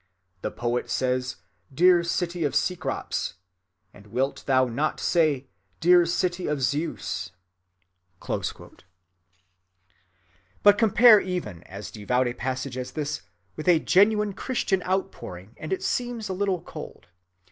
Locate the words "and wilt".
3.93-4.43